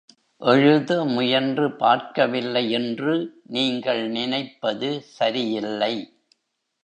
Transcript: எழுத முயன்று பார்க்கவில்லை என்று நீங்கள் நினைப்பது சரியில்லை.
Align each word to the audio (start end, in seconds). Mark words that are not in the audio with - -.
எழுத 0.41 1.05
முயன்று 1.05 1.75
பார்க்கவில்லை 1.75 2.71
என்று 2.71 3.13
நீங்கள் 3.47 4.01
நினைப்பது 4.09 5.01
சரியில்லை. 5.01 5.93